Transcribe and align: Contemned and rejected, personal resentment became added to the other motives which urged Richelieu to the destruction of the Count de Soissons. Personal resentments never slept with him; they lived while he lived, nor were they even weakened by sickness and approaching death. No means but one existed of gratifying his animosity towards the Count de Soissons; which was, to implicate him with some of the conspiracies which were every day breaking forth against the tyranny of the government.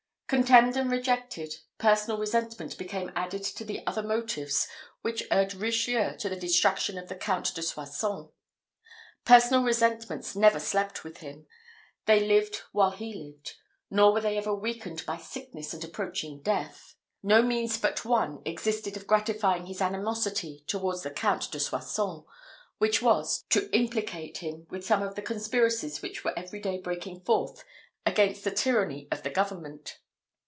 Contemned 0.31 0.77
and 0.77 0.89
rejected, 0.89 1.55
personal 1.77 2.17
resentment 2.17 2.77
became 2.77 3.11
added 3.17 3.43
to 3.43 3.65
the 3.65 3.85
other 3.85 4.01
motives 4.01 4.65
which 5.01 5.27
urged 5.29 5.55
Richelieu 5.55 6.15
to 6.15 6.29
the 6.29 6.37
destruction 6.37 6.97
of 6.97 7.09
the 7.09 7.17
Count 7.17 7.53
de 7.53 7.61
Soissons. 7.61 8.29
Personal 9.25 9.61
resentments 9.61 10.33
never 10.33 10.57
slept 10.57 11.03
with 11.03 11.17
him; 11.17 11.47
they 12.05 12.21
lived 12.25 12.61
while 12.71 12.91
he 12.91 13.13
lived, 13.13 13.55
nor 13.89 14.13
were 14.13 14.21
they 14.21 14.37
even 14.37 14.61
weakened 14.61 15.05
by 15.05 15.17
sickness 15.17 15.73
and 15.73 15.83
approaching 15.83 16.41
death. 16.41 16.95
No 17.21 17.41
means 17.41 17.77
but 17.77 18.05
one 18.05 18.41
existed 18.45 18.95
of 18.95 19.07
gratifying 19.07 19.65
his 19.65 19.81
animosity 19.81 20.63
towards 20.65 21.03
the 21.03 21.11
Count 21.11 21.51
de 21.51 21.59
Soissons; 21.59 22.23
which 22.77 23.01
was, 23.01 23.43
to 23.49 23.69
implicate 23.75 24.37
him 24.37 24.65
with 24.69 24.85
some 24.85 25.03
of 25.03 25.15
the 25.15 25.21
conspiracies 25.21 26.01
which 26.01 26.23
were 26.23 26.33
every 26.39 26.61
day 26.61 26.77
breaking 26.77 27.19
forth 27.19 27.65
against 28.05 28.45
the 28.45 28.51
tyranny 28.51 29.09
of 29.11 29.23
the 29.23 29.29
government. 29.29 29.97